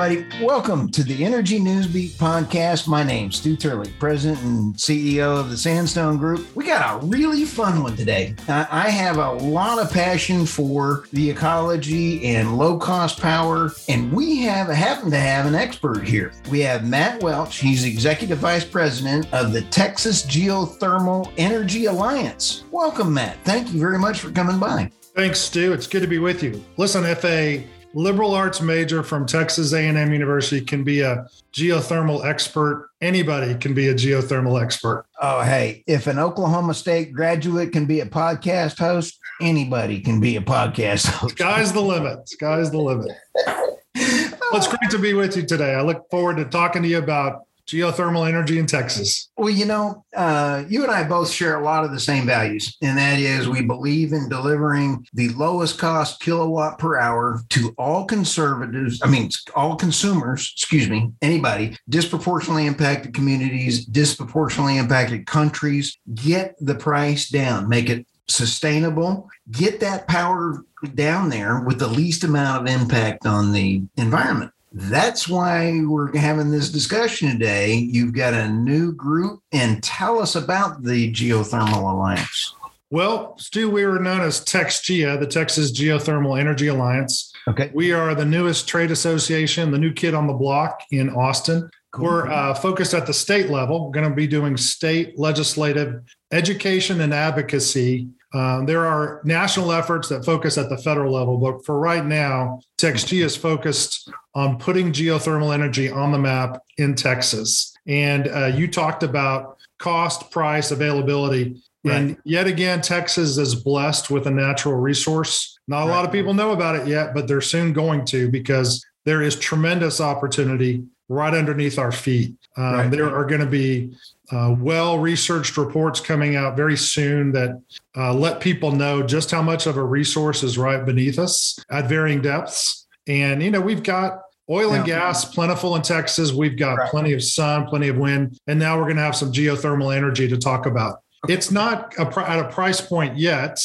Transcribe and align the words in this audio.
Everybody. 0.00 0.44
Welcome 0.44 0.90
to 0.92 1.02
the 1.02 1.24
Energy 1.24 1.60
Newsbeat 1.60 2.12
podcast. 2.12 2.88
My 2.88 3.02
name's 3.02 3.36
Stu 3.36 3.54
Turley, 3.54 3.92
President 3.98 4.42
and 4.42 4.74
CEO 4.74 5.38
of 5.38 5.50
the 5.50 5.58
Sandstone 5.58 6.16
Group. 6.16 6.56
We 6.56 6.64
got 6.64 7.02
a 7.02 7.06
really 7.06 7.44
fun 7.44 7.82
one 7.82 7.96
today. 7.96 8.34
I 8.48 8.88
have 8.88 9.18
a 9.18 9.32
lot 9.32 9.78
of 9.78 9.92
passion 9.92 10.46
for 10.46 11.04
the 11.12 11.28
ecology 11.28 12.24
and 12.24 12.56
low 12.56 12.78
cost 12.78 13.20
power, 13.20 13.72
and 13.90 14.10
we 14.10 14.38
have 14.38 14.68
happen 14.68 15.10
to 15.10 15.18
have 15.18 15.44
an 15.44 15.54
expert 15.54 16.02
here. 16.02 16.32
We 16.50 16.60
have 16.60 16.88
Matt 16.88 17.22
Welch. 17.22 17.58
He's 17.58 17.84
Executive 17.84 18.38
Vice 18.38 18.64
President 18.64 19.30
of 19.34 19.52
the 19.52 19.62
Texas 19.62 20.24
Geothermal 20.24 21.30
Energy 21.36 21.86
Alliance. 21.86 22.64
Welcome, 22.70 23.12
Matt. 23.12 23.36
Thank 23.44 23.72
you 23.72 23.78
very 23.78 23.98
much 23.98 24.20
for 24.20 24.30
coming 24.30 24.58
by. 24.58 24.90
Thanks, 25.14 25.40
Stu. 25.40 25.74
It's 25.74 25.86
good 25.86 26.00
to 26.00 26.08
be 26.08 26.18
with 26.18 26.42
you. 26.42 26.64
Listen, 26.78 27.04
if 27.04 27.22
a 27.26 27.66
liberal 27.94 28.34
arts 28.34 28.60
major 28.60 29.02
from 29.02 29.26
Texas 29.26 29.72
A&M 29.72 30.12
University 30.12 30.64
can 30.64 30.84
be 30.84 31.00
a 31.00 31.26
geothermal 31.52 32.24
expert. 32.24 32.90
Anybody 33.00 33.54
can 33.54 33.74
be 33.74 33.88
a 33.88 33.94
geothermal 33.94 34.62
expert. 34.62 35.06
Oh, 35.20 35.42
hey, 35.42 35.82
if 35.86 36.06
an 36.06 36.18
Oklahoma 36.18 36.74
State 36.74 37.12
graduate 37.12 37.72
can 37.72 37.86
be 37.86 38.00
a 38.00 38.06
podcast 38.06 38.78
host, 38.78 39.18
anybody 39.40 40.00
can 40.00 40.20
be 40.20 40.36
a 40.36 40.40
podcast 40.40 41.06
host. 41.06 41.36
Sky's 41.36 41.72
the 41.72 41.80
limit. 41.80 42.28
Sky's 42.28 42.70
the 42.70 42.78
limit. 42.78 43.10
well, 43.46 43.78
it's 43.94 44.68
great 44.68 44.90
to 44.90 44.98
be 44.98 45.14
with 45.14 45.36
you 45.36 45.44
today. 45.44 45.74
I 45.74 45.82
look 45.82 46.08
forward 46.10 46.36
to 46.36 46.44
talking 46.44 46.82
to 46.82 46.88
you 46.88 46.98
about 46.98 47.42
geothermal 47.70 48.28
energy 48.28 48.58
in 48.58 48.66
Texas? 48.66 49.30
Well, 49.36 49.50
you 49.50 49.64
know, 49.64 50.04
uh, 50.14 50.64
you 50.68 50.82
and 50.82 50.92
I 50.92 51.04
both 51.04 51.30
share 51.30 51.58
a 51.58 51.64
lot 51.64 51.84
of 51.84 51.92
the 51.92 52.00
same 52.00 52.26
values, 52.26 52.76
and 52.82 52.98
that 52.98 53.18
is 53.18 53.48
we 53.48 53.62
believe 53.62 54.12
in 54.12 54.28
delivering 54.28 55.06
the 55.14 55.28
lowest 55.30 55.78
cost 55.78 56.20
kilowatt 56.20 56.78
per 56.78 56.98
hour 56.98 57.40
to 57.50 57.74
all 57.78 58.04
conservatives, 58.04 59.00
I 59.02 59.08
mean, 59.08 59.30
all 59.54 59.76
consumers, 59.76 60.52
excuse 60.56 60.88
me, 60.88 61.12
anybody, 61.22 61.76
disproportionately 61.88 62.66
impacted 62.66 63.14
communities, 63.14 63.84
disproportionately 63.84 64.78
impacted 64.78 65.26
countries. 65.26 65.98
Get 66.14 66.54
the 66.60 66.74
price 66.74 67.28
down, 67.28 67.68
make 67.68 67.88
it 67.88 68.06
sustainable, 68.28 69.28
get 69.50 69.80
that 69.80 70.06
power 70.08 70.64
down 70.94 71.28
there 71.28 71.60
with 71.60 71.78
the 71.78 71.88
least 71.88 72.24
amount 72.24 72.62
of 72.62 72.74
impact 72.74 73.26
on 73.26 73.52
the 73.52 73.82
environment. 73.96 74.52
That's 74.72 75.28
why 75.28 75.82
we're 75.84 76.16
having 76.16 76.50
this 76.50 76.70
discussion 76.70 77.30
today. 77.30 77.74
You've 77.74 78.14
got 78.14 78.34
a 78.34 78.48
new 78.48 78.92
group, 78.92 79.40
and 79.52 79.82
tell 79.82 80.20
us 80.20 80.36
about 80.36 80.82
the 80.82 81.12
Geothermal 81.12 81.92
Alliance. 81.92 82.54
Well, 82.92 83.36
Stu, 83.38 83.70
we 83.70 83.86
were 83.86 84.00
known 84.00 84.20
as 84.20 84.44
TexGEA, 84.44 85.20
the 85.20 85.26
Texas 85.26 85.72
Geothermal 85.72 86.38
Energy 86.38 86.68
Alliance. 86.68 87.32
Okay. 87.48 87.70
We 87.72 87.92
are 87.92 88.14
the 88.14 88.24
newest 88.24 88.68
trade 88.68 88.90
association, 88.90 89.70
the 89.70 89.78
new 89.78 89.92
kid 89.92 90.14
on 90.14 90.26
the 90.26 90.32
block 90.32 90.82
in 90.90 91.10
Austin. 91.10 91.70
Cool. 91.92 92.04
We're 92.04 92.28
uh, 92.28 92.54
focused 92.54 92.94
at 92.94 93.06
the 93.06 93.14
state 93.14 93.48
level. 93.48 93.86
We're 93.86 93.92
going 93.92 94.08
to 94.08 94.14
be 94.14 94.26
doing 94.26 94.56
state 94.56 95.18
legislative 95.18 96.02
education 96.32 97.00
and 97.00 97.14
advocacy 97.14 98.08
um, 98.32 98.66
there 98.66 98.86
are 98.86 99.20
national 99.24 99.72
efforts 99.72 100.08
that 100.08 100.24
focus 100.24 100.56
at 100.56 100.68
the 100.68 100.78
federal 100.78 101.12
level, 101.12 101.36
but 101.38 101.64
for 101.64 101.78
right 101.80 102.04
now, 102.04 102.60
TexGEA 102.78 103.24
is 103.24 103.36
focused 103.36 104.10
on 104.34 104.58
putting 104.58 104.92
geothermal 104.92 105.52
energy 105.52 105.90
on 105.90 106.12
the 106.12 106.18
map 106.18 106.62
in 106.78 106.94
Texas. 106.94 107.74
And 107.86 108.28
uh, 108.28 108.46
you 108.46 108.68
talked 108.68 109.02
about 109.02 109.58
cost, 109.78 110.30
price, 110.30 110.70
availability. 110.70 111.60
Right. 111.82 111.96
And 111.96 112.16
yet 112.24 112.46
again, 112.46 112.82
Texas 112.82 113.36
is 113.36 113.54
blessed 113.54 114.10
with 114.10 114.26
a 114.26 114.30
natural 114.30 114.76
resource. 114.76 115.58
Not 115.66 115.84
a 115.84 115.86
right. 115.86 115.96
lot 115.96 116.04
of 116.04 116.12
people 116.12 116.34
know 116.34 116.52
about 116.52 116.76
it 116.76 116.86
yet, 116.86 117.14
but 117.14 117.26
they're 117.26 117.40
soon 117.40 117.72
going 117.72 118.04
to 118.06 118.30
because 118.30 118.84
there 119.06 119.22
is 119.22 119.36
tremendous 119.36 120.00
opportunity 120.00 120.84
right 121.10 121.34
underneath 121.34 121.78
our 121.78 121.92
feet. 121.92 122.34
Um, 122.56 122.64
right. 122.64 122.90
There 122.90 123.14
are 123.14 123.24
going 123.24 123.40
to 123.40 123.46
be 123.46 123.92
uh, 124.30 124.54
well 124.58 124.98
researched 124.98 125.56
reports 125.56 126.00
coming 126.00 126.36
out 126.36 126.56
very 126.56 126.76
soon 126.76 127.32
that 127.32 127.60
uh, 127.96 128.14
let 128.14 128.40
people 128.40 128.70
know 128.70 129.02
just 129.02 129.30
how 129.30 129.42
much 129.42 129.66
of 129.66 129.76
a 129.76 129.84
resource 129.84 130.42
is 130.42 130.56
right 130.56 130.86
beneath 130.86 131.18
us 131.18 131.58
at 131.70 131.88
varying 131.88 132.22
depths. 132.22 132.86
And, 133.08 133.42
you 133.42 133.50
know, 133.50 133.60
we've 133.60 133.82
got 133.82 134.20
oil 134.48 134.72
and 134.72 134.84
gas 134.84 135.24
plentiful 135.24 135.74
in 135.74 135.82
Texas. 135.82 136.32
We've 136.32 136.56
got 136.56 136.74
right. 136.78 136.90
plenty 136.90 137.12
of 137.12 137.22
sun, 137.24 137.66
plenty 137.66 137.88
of 137.88 137.98
wind. 137.98 138.38
And 138.46 138.58
now 138.58 138.78
we're 138.78 138.84
going 138.84 138.96
to 138.96 139.02
have 139.02 139.16
some 139.16 139.32
geothermal 139.32 139.94
energy 139.94 140.28
to 140.28 140.38
talk 140.38 140.66
about. 140.66 141.00
Okay. 141.24 141.34
It's 141.34 141.50
not 141.50 141.92
a, 141.98 142.30
at 142.30 142.38
a 142.38 142.48
price 142.48 142.80
point 142.80 143.18
yet. 143.18 143.60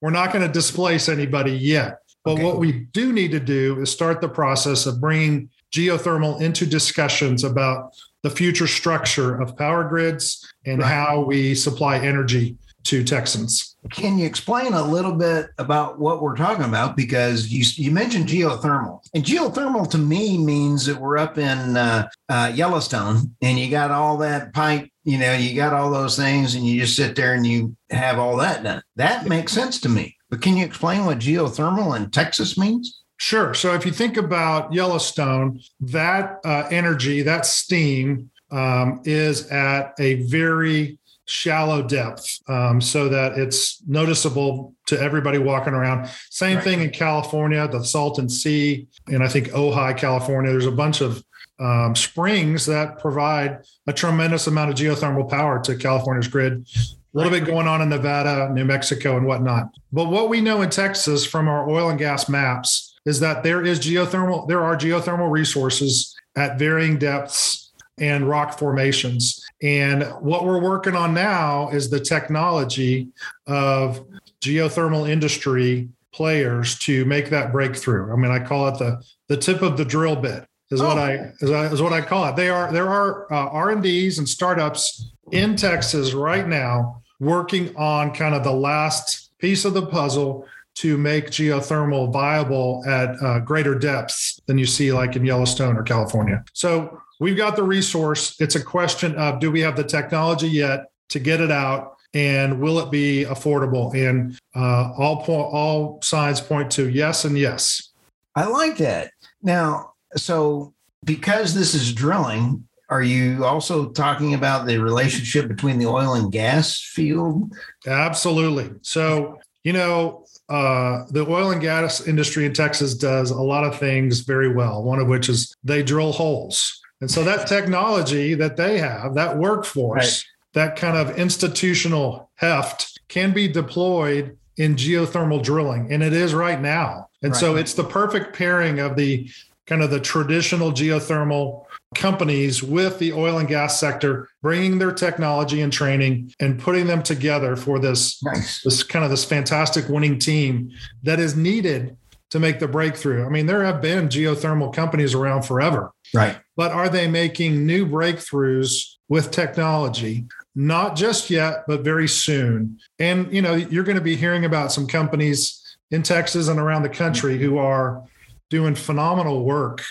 We're 0.00 0.10
not 0.10 0.32
going 0.32 0.46
to 0.46 0.52
displace 0.52 1.08
anybody 1.08 1.52
yet. 1.52 1.98
But 2.24 2.34
okay. 2.34 2.44
what 2.44 2.58
we 2.58 2.72
do 2.92 3.12
need 3.12 3.30
to 3.30 3.40
do 3.40 3.80
is 3.80 3.90
start 3.90 4.20
the 4.20 4.28
process 4.28 4.86
of 4.86 5.00
bringing 5.00 5.48
geothermal 5.72 6.40
into 6.40 6.66
discussions 6.66 7.44
about 7.44 7.94
the 8.22 8.30
future 8.30 8.66
structure 8.66 9.40
of 9.40 9.56
power 9.56 9.84
grids 9.88 10.46
and 10.66 10.80
right. 10.80 10.88
how 10.88 11.20
we 11.20 11.54
supply 11.54 11.98
energy 11.98 12.56
to 12.84 13.04
Texans. 13.04 13.76
Can 13.90 14.18
you 14.18 14.26
explain 14.26 14.72
a 14.72 14.82
little 14.82 15.12
bit 15.12 15.50
about 15.58 15.98
what 15.98 16.22
we're 16.22 16.36
talking 16.36 16.64
about? 16.64 16.96
Because 16.96 17.48
you 17.48 17.64
you 17.76 17.90
mentioned 17.90 18.26
geothermal, 18.26 19.00
and 19.14 19.24
geothermal 19.24 19.90
to 19.90 19.98
me 19.98 20.38
means 20.38 20.86
that 20.86 20.98
we're 20.98 21.18
up 21.18 21.38
in 21.38 21.76
uh, 21.76 22.08
uh, 22.28 22.52
Yellowstone, 22.54 23.34
and 23.42 23.58
you 23.58 23.70
got 23.70 23.90
all 23.90 24.16
that 24.18 24.54
pipe. 24.54 24.88
You 25.04 25.18
know, 25.18 25.34
you 25.34 25.54
got 25.54 25.74
all 25.74 25.90
those 25.90 26.16
things, 26.16 26.54
and 26.54 26.66
you 26.66 26.80
just 26.80 26.96
sit 26.96 27.14
there 27.14 27.34
and 27.34 27.46
you 27.46 27.76
have 27.90 28.18
all 28.18 28.36
that 28.38 28.62
done. 28.62 28.82
That 28.96 29.26
makes 29.26 29.52
sense 29.52 29.80
to 29.82 29.88
me. 29.88 30.16
But 30.30 30.42
can 30.42 30.56
you 30.56 30.64
explain 30.64 31.04
what 31.04 31.18
geothermal 31.18 31.96
in 31.96 32.10
Texas 32.10 32.58
means? 32.58 33.02
Sure. 33.18 33.52
So 33.52 33.74
if 33.74 33.84
you 33.84 33.92
think 33.92 34.16
about 34.16 34.72
Yellowstone, 34.72 35.60
that 35.80 36.38
uh, 36.44 36.68
energy, 36.70 37.22
that 37.22 37.46
steam, 37.46 38.30
um, 38.50 39.02
is 39.04 39.48
at 39.48 39.92
a 39.98 40.22
very 40.22 40.98
shallow 41.26 41.82
depth 41.82 42.38
um, 42.48 42.80
so 42.80 43.08
that 43.08 43.36
it's 43.36 43.82
noticeable 43.86 44.74
to 44.86 44.98
everybody 44.98 45.36
walking 45.36 45.74
around. 45.74 46.08
Same 46.30 46.56
right. 46.56 46.64
thing 46.64 46.80
in 46.80 46.90
California, 46.90 47.68
the 47.68 47.84
Salton 47.84 48.28
Sea, 48.28 48.86
and 49.08 49.22
I 49.22 49.28
think 49.28 49.48
Ojai, 49.48 49.96
California. 49.96 50.50
There's 50.50 50.66
a 50.66 50.70
bunch 50.70 51.02
of 51.02 51.22
um, 51.60 51.94
springs 51.94 52.66
that 52.66 52.98
provide 52.98 53.58
a 53.86 53.92
tremendous 53.92 54.46
amount 54.46 54.70
of 54.70 54.76
geothermal 54.76 55.28
power 55.28 55.60
to 55.64 55.76
California's 55.76 56.28
grid. 56.28 56.66
A 57.14 57.18
little 57.18 57.32
bit 57.32 57.46
going 57.46 57.66
on 57.66 57.82
in 57.82 57.88
Nevada, 57.88 58.48
New 58.52 58.64
Mexico, 58.64 59.16
and 59.16 59.26
whatnot. 59.26 59.70
But 59.92 60.08
what 60.08 60.28
we 60.28 60.40
know 60.40 60.62
in 60.62 60.70
Texas 60.70 61.26
from 61.26 61.48
our 61.48 61.68
oil 61.68 61.90
and 61.90 61.98
gas 61.98 62.28
maps 62.28 62.87
is 63.08 63.20
that 63.20 63.42
there 63.42 63.64
is 63.64 63.80
geothermal, 63.80 64.46
there 64.46 64.62
are 64.62 64.76
geothermal 64.76 65.30
resources 65.30 66.14
at 66.36 66.58
varying 66.58 66.98
depths 66.98 67.72
and 67.98 68.28
rock 68.28 68.58
formations. 68.58 69.42
And 69.62 70.04
what 70.20 70.44
we're 70.44 70.60
working 70.60 70.94
on 70.94 71.14
now 71.14 71.70
is 71.70 71.88
the 71.88 72.00
technology 72.00 73.08
of 73.46 74.06
geothermal 74.42 75.08
industry 75.08 75.88
players 76.12 76.78
to 76.80 77.06
make 77.06 77.30
that 77.30 77.50
breakthrough. 77.50 78.12
I 78.12 78.16
mean, 78.16 78.30
I 78.30 78.40
call 78.40 78.68
it 78.68 78.78
the 78.78 79.02
the 79.28 79.36
tip 79.38 79.62
of 79.62 79.78
the 79.78 79.86
drill 79.86 80.16
bit 80.16 80.46
is 80.70 80.82
oh. 80.82 80.88
what 80.88 80.98
I 80.98 81.32
is, 81.40 81.50
is, 81.50 81.80
what 81.80 81.94
I 81.94 82.02
call 82.02 82.28
it. 82.28 82.36
They 82.36 82.50
are 82.50 82.70
there 82.70 82.88
are 82.88 83.32
uh, 83.32 83.48
R 83.48 83.70
and 83.70 83.82
D's 83.82 84.18
and 84.18 84.28
startups 84.28 85.12
in 85.32 85.56
Texas 85.56 86.12
right 86.12 86.46
now 86.46 87.02
working 87.20 87.74
on 87.76 88.12
kind 88.12 88.34
of 88.34 88.44
the 88.44 88.52
last 88.52 89.30
piece 89.38 89.64
of 89.64 89.72
the 89.72 89.86
puzzle 89.86 90.46
to 90.78 90.96
make 90.96 91.26
geothermal 91.26 92.12
viable 92.12 92.84
at 92.86 93.20
uh, 93.20 93.40
greater 93.40 93.74
depths 93.74 94.40
than 94.46 94.56
you 94.56 94.66
see 94.66 94.92
like 94.92 95.16
in 95.16 95.24
Yellowstone 95.24 95.76
or 95.76 95.82
California. 95.82 96.44
So 96.52 97.02
we've 97.18 97.36
got 97.36 97.56
the 97.56 97.64
resource. 97.64 98.40
It's 98.40 98.54
a 98.54 98.62
question 98.62 99.16
of 99.16 99.40
do 99.40 99.50
we 99.50 99.60
have 99.60 99.74
the 99.74 99.82
technology 99.82 100.48
yet 100.48 100.92
to 101.08 101.18
get 101.18 101.40
it 101.40 101.50
out? 101.50 101.96
And 102.14 102.60
will 102.60 102.78
it 102.78 102.92
be 102.92 103.24
affordable? 103.28 103.92
And 103.92 104.38
uh, 104.54 104.92
all 104.96 105.22
po- 105.24 105.50
all 105.50 106.00
signs 106.00 106.40
point 106.40 106.70
to 106.72 106.88
yes 106.88 107.24
and 107.24 107.36
yes. 107.36 107.90
I 108.36 108.46
like 108.46 108.76
that. 108.76 109.10
Now, 109.42 109.94
so 110.14 110.74
because 111.04 111.54
this 111.54 111.74
is 111.74 111.92
drilling, 111.92 112.68
are 112.88 113.02
you 113.02 113.44
also 113.44 113.90
talking 113.90 114.32
about 114.34 114.66
the 114.66 114.78
relationship 114.78 115.48
between 115.48 115.78
the 115.78 115.86
oil 115.86 116.14
and 116.14 116.30
gas 116.30 116.80
field? 116.80 117.52
Absolutely. 117.84 118.70
So 118.82 119.38
You 119.64 119.74
know, 119.74 120.24
uh, 120.48 121.04
the 121.10 121.26
oil 121.28 121.50
and 121.50 121.60
gas 121.60 122.06
industry 122.06 122.46
in 122.46 122.54
Texas 122.54 122.94
does 122.94 123.30
a 123.30 123.40
lot 123.40 123.64
of 123.64 123.78
things 123.78 124.20
very 124.20 124.52
well. 124.52 124.82
One 124.82 124.98
of 124.98 125.08
which 125.08 125.28
is 125.28 125.54
they 125.62 125.82
drill 125.82 126.12
holes, 126.12 126.80
and 127.00 127.10
so 127.10 127.22
that 127.24 127.46
technology 127.46 128.34
that 128.34 128.56
they 128.56 128.78
have, 128.78 129.14
that 129.14 129.36
workforce, 129.36 130.24
right. 130.24 130.24
that 130.54 130.76
kind 130.76 130.96
of 130.96 131.18
institutional 131.18 132.30
heft, 132.34 133.00
can 133.08 133.32
be 133.32 133.46
deployed 133.48 134.36
in 134.56 134.74
geothermal 134.74 135.42
drilling, 135.42 135.92
and 135.92 136.02
it 136.02 136.12
is 136.12 136.34
right 136.34 136.60
now. 136.60 137.08
And 137.22 137.32
right. 137.32 137.40
so 137.40 137.56
it's 137.56 137.74
the 137.74 137.84
perfect 137.84 138.36
pairing 138.36 138.80
of 138.80 138.96
the 138.96 139.30
kind 139.66 139.82
of 139.82 139.90
the 139.90 140.00
traditional 140.00 140.72
geothermal 140.72 141.66
companies 141.94 142.62
with 142.62 142.98
the 142.98 143.12
oil 143.12 143.38
and 143.38 143.48
gas 143.48 143.80
sector 143.80 144.28
bringing 144.42 144.78
their 144.78 144.92
technology 144.92 145.60
and 145.62 145.72
training 145.72 146.32
and 146.38 146.58
putting 146.58 146.86
them 146.86 147.02
together 147.02 147.56
for 147.56 147.78
this 147.78 148.22
nice. 148.22 148.62
this 148.62 148.82
kind 148.82 149.04
of 149.04 149.10
this 149.10 149.24
fantastic 149.24 149.88
winning 149.88 150.18
team 150.18 150.70
that 151.02 151.18
is 151.18 151.34
needed 151.34 151.96
to 152.30 152.38
make 152.38 152.58
the 152.58 152.68
breakthrough. 152.68 153.24
I 153.24 153.30
mean, 153.30 153.46
there 153.46 153.64
have 153.64 153.80
been 153.80 154.08
geothermal 154.08 154.72
companies 154.72 155.14
around 155.14 155.42
forever. 155.42 155.92
Right. 156.14 156.38
But 156.56 156.72
are 156.72 156.90
they 156.90 157.08
making 157.08 157.64
new 157.64 157.86
breakthroughs 157.86 158.96
with 159.08 159.30
technology? 159.30 160.26
Not 160.54 160.94
just 160.94 161.30
yet, 161.30 161.64
but 161.66 161.80
very 161.80 162.08
soon. 162.08 162.78
And 162.98 163.32
you 163.32 163.40
know, 163.40 163.54
you're 163.54 163.84
going 163.84 163.96
to 163.96 164.02
be 164.02 164.16
hearing 164.16 164.44
about 164.44 164.72
some 164.72 164.86
companies 164.86 165.76
in 165.90 166.02
Texas 166.02 166.48
and 166.48 166.60
around 166.60 166.82
the 166.82 166.90
country 166.90 167.38
who 167.38 167.56
are 167.56 168.02
doing 168.50 168.74
phenomenal 168.74 169.44
work, 169.44 169.82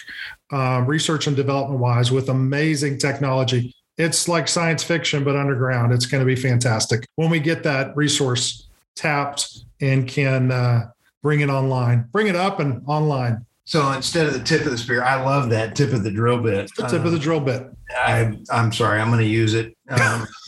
uh, 0.52 0.84
research 0.86 1.28
and 1.28 1.36
development 1.36 1.80
wise, 1.80 2.12
with 2.12 2.30
amazing 2.30 2.98
technology. 2.98 3.74
It's 3.98 4.28
like 4.28 4.48
science 4.48 4.84
fiction, 4.84 5.24
but 5.24 5.36
underground. 5.36 5.92
It's 5.92 6.06
going 6.06 6.22
to 6.22 6.26
be 6.26 6.36
fantastic 6.36 7.06
when 7.16 7.30
we 7.30 7.40
get 7.40 7.64
that 7.64 7.96
resource 7.96 8.68
tapped 8.96 9.66
and 9.82 10.08
can 10.08 10.52
uh, 10.52 10.90
bring 11.24 11.42
it 11.42 11.50
online, 11.50 12.08
bring 12.12 12.28
it 12.28 12.36
up 12.36 12.60
and 12.60 12.82
online. 12.88 13.46
So 13.66 13.92
instead 13.92 14.28
of 14.28 14.34
the 14.34 14.40
tip 14.40 14.62
of 14.62 14.72
the 14.72 14.78
spear, 14.78 15.04
I 15.04 15.22
love 15.22 15.50
that 15.50 15.76
tip 15.76 15.92
of 15.92 16.04
the 16.04 16.12
drill 16.12 16.42
bit. 16.42 16.72
The 16.78 16.88
tip 16.88 17.04
of 17.04 17.12
the 17.12 17.20
drill 17.20 17.42
bit. 17.42 17.68
I, 17.90 18.38
I'm 18.50 18.72
sorry, 18.72 19.02
I'm 19.02 19.10
going 19.10 19.20
to 19.20 19.26
use 19.26 19.54
it. 19.54 19.76
Um, 19.90 20.26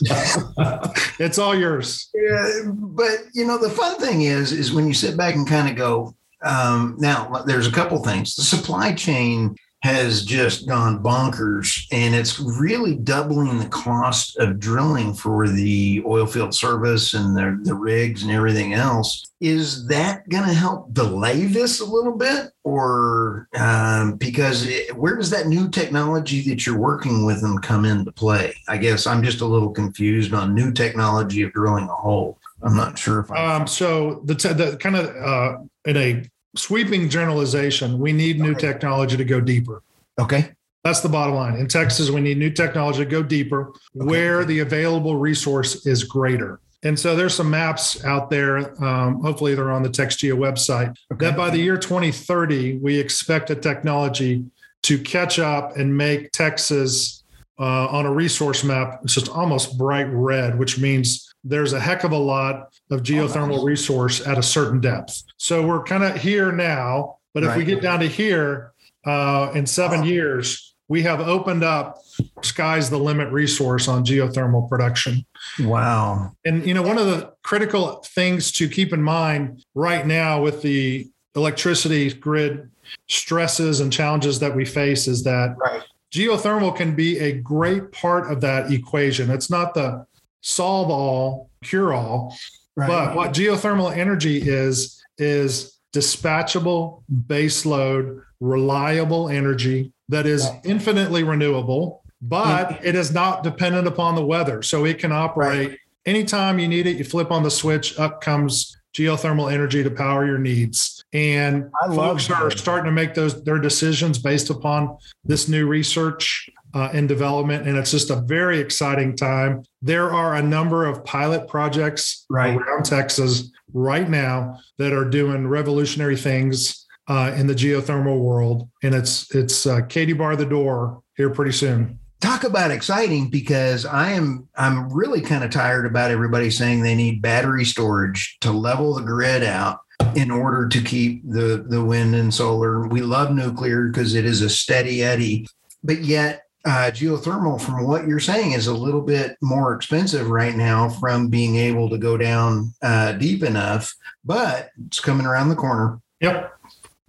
it's 1.18 1.38
all 1.38 1.54
yours. 1.54 2.08
Yeah, 2.14 2.62
but 2.66 3.24
you 3.34 3.46
know 3.46 3.58
the 3.58 3.68
fun 3.68 3.98
thing 3.98 4.22
is, 4.22 4.52
is 4.52 4.72
when 4.72 4.86
you 4.86 4.94
sit 4.94 5.18
back 5.18 5.34
and 5.34 5.46
kind 5.46 5.68
of 5.68 5.76
go, 5.76 6.14
um, 6.42 6.96
now, 6.98 7.42
there's 7.46 7.66
a 7.66 7.72
couple 7.72 8.02
things. 8.02 8.34
The 8.34 8.42
supply 8.42 8.94
chain 8.94 9.56
has 9.82 10.24
just 10.24 10.68
gone 10.68 11.02
bonkers 11.02 11.86
and 11.90 12.14
it's 12.14 12.38
really 12.38 12.94
doubling 12.96 13.58
the 13.58 13.68
cost 13.68 14.36
of 14.36 14.60
drilling 14.60 15.14
for 15.14 15.48
the 15.48 16.02
oil 16.06 16.26
field 16.26 16.54
service 16.54 17.14
and 17.14 17.34
the, 17.34 17.58
the 17.62 17.74
rigs 17.74 18.22
and 18.22 18.30
everything 18.30 18.74
else. 18.74 19.26
Is 19.40 19.86
that 19.86 20.28
going 20.28 20.46
to 20.46 20.52
help 20.52 20.92
delay 20.92 21.46
this 21.46 21.80
a 21.80 21.84
little 21.84 22.14
bit? 22.14 22.50
Or 22.62 23.48
um, 23.58 24.16
because 24.16 24.66
it, 24.66 24.94
where 24.94 25.16
does 25.16 25.30
that 25.30 25.46
new 25.46 25.70
technology 25.70 26.42
that 26.50 26.66
you're 26.66 26.78
working 26.78 27.24
with 27.24 27.40
them 27.40 27.56
come 27.58 27.86
into 27.86 28.12
play? 28.12 28.54
I 28.68 28.76
guess 28.76 29.06
I'm 29.06 29.22
just 29.22 29.40
a 29.40 29.46
little 29.46 29.70
confused 29.70 30.34
on 30.34 30.54
new 30.54 30.72
technology 30.72 31.40
of 31.40 31.54
drilling 31.54 31.84
a 31.84 31.94
hole. 31.94 32.38
I'm 32.62 32.76
not 32.76 32.98
sure 32.98 33.20
if 33.20 33.30
I. 33.30 33.54
Um, 33.54 33.66
so 33.66 34.20
the, 34.26 34.34
te- 34.34 34.52
the 34.52 34.76
kind 34.76 34.96
of 34.96 35.06
uh, 35.16 35.58
in 35.86 35.96
a 35.96 36.22
sweeping 36.56 37.08
generalization, 37.08 37.98
we 37.98 38.12
need 38.12 38.40
new 38.40 38.54
technology 38.54 39.16
to 39.16 39.24
go 39.24 39.40
deeper. 39.40 39.82
Okay. 40.18 40.52
That's 40.84 41.00
the 41.00 41.08
bottom 41.08 41.34
line. 41.34 41.56
In 41.56 41.68
Texas, 41.68 42.10
we 42.10 42.20
need 42.20 42.38
new 42.38 42.50
technology 42.50 43.04
to 43.04 43.10
go 43.10 43.22
deeper 43.22 43.68
okay. 43.68 43.76
where 43.92 44.44
the 44.44 44.60
available 44.60 45.16
resource 45.16 45.86
is 45.86 46.04
greater. 46.04 46.60
And 46.82 46.98
so 46.98 47.14
there's 47.14 47.34
some 47.34 47.50
maps 47.50 48.02
out 48.04 48.30
there. 48.30 48.82
Um, 48.82 49.20
hopefully, 49.20 49.54
they're 49.54 49.70
on 49.70 49.82
the 49.82 49.90
TexGEA 49.90 50.32
website. 50.32 50.96
Okay. 51.12 51.26
That 51.26 51.36
by 51.36 51.50
the 51.50 51.58
year 51.58 51.76
2030, 51.76 52.78
we 52.78 52.98
expect 52.98 53.50
a 53.50 53.54
technology 53.54 54.46
to 54.84 54.98
catch 54.98 55.38
up 55.38 55.76
and 55.76 55.94
make 55.94 56.32
Texas 56.32 57.22
uh, 57.58 57.86
on 57.88 58.06
a 58.06 58.12
resource 58.12 58.64
map. 58.64 59.00
It's 59.04 59.12
just 59.12 59.28
almost 59.28 59.76
bright 59.76 60.08
red, 60.10 60.58
which 60.58 60.78
means 60.78 61.29
there's 61.44 61.72
a 61.72 61.80
heck 61.80 62.04
of 62.04 62.12
a 62.12 62.18
lot 62.18 62.72
of 62.90 63.02
geothermal 63.02 63.54
oh, 63.54 63.56
nice. 63.56 63.64
resource 63.64 64.26
at 64.26 64.38
a 64.38 64.42
certain 64.42 64.80
depth. 64.80 65.22
So 65.36 65.66
we're 65.66 65.82
kind 65.82 66.04
of 66.04 66.16
here 66.16 66.52
now, 66.52 67.18
but 67.34 67.44
if 67.44 67.56
we 67.56 67.64
get 67.64 67.80
down 67.80 68.00
to 68.00 68.08
here 68.08 68.72
uh, 69.06 69.52
in 69.54 69.66
seven 69.66 70.00
oh. 70.00 70.04
years, 70.04 70.74
we 70.88 71.02
have 71.02 71.20
opened 71.20 71.62
up 71.62 71.98
sky's 72.42 72.90
the 72.90 72.98
limit 72.98 73.32
resource 73.32 73.86
on 73.86 74.04
geothermal 74.04 74.68
production. 74.68 75.24
Wow. 75.60 76.32
And 76.44 76.66
you 76.66 76.74
know, 76.74 76.82
one 76.82 76.98
of 76.98 77.06
the 77.06 77.32
critical 77.42 78.02
things 78.06 78.50
to 78.52 78.68
keep 78.68 78.92
in 78.92 79.00
mind 79.00 79.64
right 79.74 80.04
now 80.04 80.42
with 80.42 80.62
the 80.62 81.08
electricity 81.36 82.12
grid 82.12 82.68
stresses 83.08 83.78
and 83.78 83.92
challenges 83.92 84.40
that 84.40 84.54
we 84.54 84.64
face 84.64 85.06
is 85.06 85.22
that 85.22 85.54
right. 85.58 85.82
geothermal 86.12 86.74
can 86.74 86.96
be 86.96 87.18
a 87.20 87.32
great 87.32 87.92
part 87.92 88.30
of 88.30 88.40
that 88.40 88.72
equation. 88.72 89.30
It's 89.30 89.48
not 89.48 89.74
the 89.74 90.04
solve 90.40 90.90
all, 90.90 91.50
cure 91.62 91.92
all. 91.92 92.36
Right. 92.76 92.88
But 92.88 93.16
what 93.16 93.32
geothermal 93.32 93.94
energy 93.96 94.38
is, 94.38 95.02
is 95.18 95.78
dispatchable, 95.92 97.02
baseload, 97.26 98.22
reliable 98.40 99.28
energy 99.28 99.92
that 100.08 100.26
is 100.26 100.48
infinitely 100.64 101.22
renewable, 101.24 102.02
but 102.22 102.68
mm-hmm. 102.68 102.86
it 102.86 102.94
is 102.94 103.12
not 103.12 103.42
dependent 103.42 103.86
upon 103.86 104.14
the 104.14 104.24
weather. 104.24 104.62
So 104.62 104.84
it 104.84 104.98
can 104.98 105.12
operate 105.12 105.68
right. 105.70 105.78
anytime 106.06 106.58
you 106.58 106.68
need 106.68 106.86
it. 106.86 106.96
You 106.96 107.04
flip 107.04 107.30
on 107.30 107.42
the 107.42 107.50
switch, 107.50 107.98
up 107.98 108.20
comes 108.20 108.76
geothermal 108.94 109.52
energy 109.52 109.82
to 109.82 109.90
power 109.90 110.26
your 110.26 110.38
needs. 110.38 111.04
And 111.12 111.70
folks 111.88 112.30
are 112.30 112.50
starting 112.50 112.86
to 112.86 112.92
make 112.92 113.14
those 113.14 113.42
their 113.44 113.58
decisions 113.58 114.18
based 114.18 114.50
upon 114.50 114.96
this 115.24 115.48
new 115.48 115.66
research 115.66 116.48
uh, 116.74 116.90
in 116.92 117.06
development, 117.06 117.66
and 117.66 117.76
it's 117.76 117.90
just 117.90 118.10
a 118.10 118.16
very 118.16 118.60
exciting 118.60 119.16
time. 119.16 119.64
There 119.82 120.12
are 120.12 120.34
a 120.34 120.42
number 120.42 120.84
of 120.84 121.04
pilot 121.04 121.48
projects 121.48 122.26
right. 122.28 122.56
around 122.56 122.84
Texas 122.84 123.50
right 123.72 124.08
now 124.08 124.58
that 124.78 124.92
are 124.92 125.04
doing 125.04 125.48
revolutionary 125.48 126.16
things 126.16 126.86
uh, 127.08 127.32
in 127.36 127.46
the 127.46 127.54
geothermal 127.54 128.20
world, 128.20 128.68
and 128.82 128.94
it's 128.94 129.34
it's 129.34 129.66
uh, 129.66 129.80
Katie 129.82 130.12
bar 130.12 130.36
the 130.36 130.46
door 130.46 131.02
here 131.16 131.30
pretty 131.30 131.52
soon. 131.52 131.98
Talk 132.20 132.44
about 132.44 132.70
exciting 132.70 133.30
because 133.30 133.86
I 133.86 134.12
am 134.12 134.48
I'm 134.54 134.92
really 134.92 135.20
kind 135.20 135.42
of 135.42 135.50
tired 135.50 135.86
about 135.86 136.10
everybody 136.10 136.50
saying 136.50 136.82
they 136.82 136.94
need 136.94 137.22
battery 137.22 137.64
storage 137.64 138.36
to 138.42 138.52
level 138.52 138.94
the 138.94 139.02
grid 139.02 139.42
out 139.42 139.80
in 140.14 140.30
order 140.30 140.68
to 140.68 140.82
keep 140.82 141.28
the 141.28 141.64
the 141.68 141.82
wind 141.84 142.14
and 142.14 142.32
solar. 142.32 142.86
We 142.86 143.00
love 143.00 143.32
nuclear 143.32 143.88
because 143.88 144.14
it 144.14 144.24
is 144.24 144.42
a 144.42 144.50
steady 144.50 145.02
eddy, 145.02 145.48
but 145.82 146.00
yet 146.00 146.44
uh, 146.64 146.90
geothermal, 146.92 147.60
from 147.60 147.86
what 147.86 148.06
you're 148.06 148.20
saying, 148.20 148.52
is 148.52 148.66
a 148.66 148.74
little 148.74 149.00
bit 149.00 149.36
more 149.40 149.74
expensive 149.74 150.28
right 150.28 150.54
now 150.54 150.88
from 150.88 151.28
being 151.28 151.56
able 151.56 151.88
to 151.90 151.98
go 151.98 152.16
down 152.16 152.74
uh, 152.82 153.12
deep 153.12 153.42
enough, 153.42 153.94
but 154.24 154.70
it's 154.86 155.00
coming 155.00 155.26
around 155.26 155.48
the 155.48 155.56
corner. 155.56 156.00
Yep. 156.20 156.52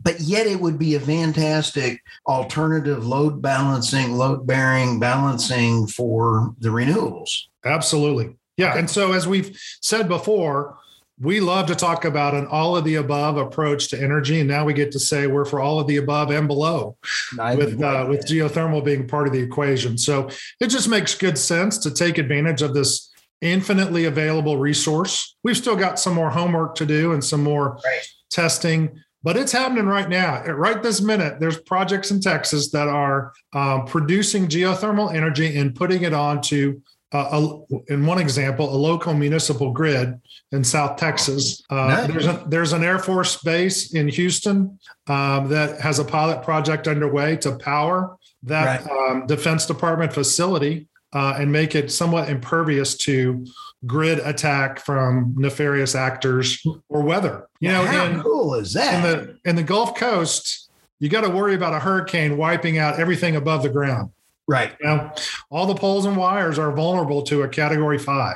But 0.03 0.19
yet, 0.19 0.47
it 0.47 0.59
would 0.59 0.79
be 0.79 0.95
a 0.95 0.99
fantastic 0.99 2.01
alternative 2.25 3.05
load 3.05 3.41
balancing, 3.41 4.13
load 4.13 4.47
bearing 4.47 4.99
balancing 4.99 5.85
for 5.85 6.55
the 6.59 6.69
renewables. 6.69 7.29
Absolutely. 7.63 8.35
Yeah. 8.57 8.77
And 8.77 8.89
so, 8.89 9.11
as 9.11 9.27
we've 9.27 9.59
said 9.81 10.07
before, 10.07 10.77
we 11.21 11.39
love 11.39 11.67
to 11.67 11.75
talk 11.75 12.03
about 12.03 12.33
an 12.33 12.47
all 12.47 12.75
of 12.75 12.83
the 12.83 12.95
above 12.95 13.37
approach 13.37 13.89
to 13.89 14.01
energy, 14.01 14.39
and 14.39 14.49
now 14.49 14.65
we 14.65 14.73
get 14.73 14.91
to 14.93 14.99
say 14.99 15.27
we're 15.27 15.45
for 15.45 15.59
all 15.59 15.79
of 15.79 15.85
the 15.87 15.97
above 15.97 16.31
and 16.31 16.47
below, 16.47 16.97
with 17.55 17.81
uh, 17.81 18.05
with 18.09 18.25
geothermal 18.25 18.83
being 18.83 19.07
part 19.07 19.27
of 19.27 19.33
the 19.33 19.39
equation. 19.39 19.97
So 19.97 20.29
it 20.59 20.67
just 20.67 20.89
makes 20.89 21.13
good 21.13 21.37
sense 21.37 21.77
to 21.79 21.91
take 21.91 22.17
advantage 22.17 22.63
of 22.63 22.73
this 22.73 23.11
infinitely 23.41 24.05
available 24.05 24.57
resource. 24.57 25.35
We've 25.43 25.57
still 25.57 25.75
got 25.75 25.99
some 25.99 26.13
more 26.13 26.31
homework 26.31 26.75
to 26.75 26.85
do 26.85 27.13
and 27.13 27.23
some 27.23 27.43
more 27.43 27.79
right. 27.85 28.07
testing, 28.31 28.99
but 29.23 29.37
it's 29.37 29.51
happening 29.51 29.85
right 29.85 30.09
now. 30.09 30.43
Right 30.43 30.81
this 30.81 31.01
minute, 31.01 31.39
there's 31.39 31.59
projects 31.61 32.09
in 32.09 32.19
Texas 32.19 32.71
that 32.71 32.87
are 32.87 33.33
um, 33.53 33.85
producing 33.85 34.47
geothermal 34.47 35.13
energy 35.13 35.57
and 35.57 35.75
putting 35.75 36.03
it 36.03 36.13
onto 36.13 36.81
uh, 37.13 37.39
a, 37.41 37.93
in 37.93 38.05
one 38.05 38.19
example, 38.19 38.73
a 38.73 38.77
local 38.77 39.13
municipal 39.13 39.71
grid 39.71 40.19
in 40.51 40.63
South 40.63 40.97
Texas. 40.97 41.61
Uh, 41.69 41.75
nice. 41.75 42.07
There's 42.07 42.25
a, 42.25 42.43
there's 42.47 42.73
an 42.73 42.83
Air 42.83 42.99
Force 42.99 43.41
base 43.43 43.93
in 43.93 44.07
Houston 44.07 44.79
um, 45.07 45.49
that 45.49 45.81
has 45.81 45.99
a 45.99 46.05
pilot 46.05 46.43
project 46.43 46.87
underway 46.87 47.35
to 47.37 47.57
power 47.57 48.17
that 48.43 48.85
right. 48.85 49.11
um, 49.11 49.27
Defense 49.27 49.65
Department 49.65 50.13
facility 50.13 50.87
uh, 51.13 51.35
and 51.37 51.51
make 51.51 51.75
it 51.75 51.91
somewhat 51.91 52.29
impervious 52.29 52.95
to 52.95 53.45
grid 53.85 54.19
attack 54.19 54.79
from 54.79 55.33
nefarious 55.37 55.95
actors 55.95 56.63
or 56.87 57.01
weather. 57.01 57.47
You 57.59 57.69
know, 57.69 57.85
how 57.85 58.05
in, 58.05 58.21
cool 58.21 58.55
is 58.55 58.73
that? 58.73 58.95
In 58.95 59.01
the 59.01 59.39
in 59.49 59.55
the 59.55 59.63
Gulf 59.63 59.95
Coast, 59.95 60.69
you 60.99 61.09
got 61.09 61.21
to 61.21 61.29
worry 61.29 61.55
about 61.55 61.73
a 61.73 61.79
hurricane 61.79 62.37
wiping 62.37 62.77
out 62.77 62.99
everything 62.99 63.35
above 63.35 63.63
the 63.63 63.69
ground. 63.69 64.11
Right. 64.51 64.75
Know, 64.81 65.09
all 65.49 65.65
the 65.65 65.75
poles 65.75 66.05
and 66.05 66.17
wires 66.17 66.59
are 66.59 66.73
vulnerable 66.73 67.21
to 67.23 67.43
a 67.43 67.47
category 67.47 67.97
five. 67.97 68.35